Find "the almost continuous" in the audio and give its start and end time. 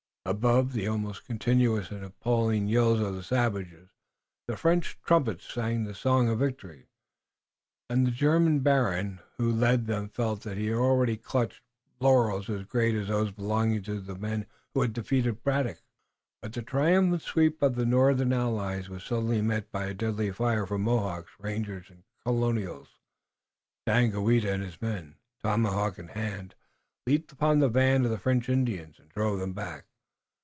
0.73-1.89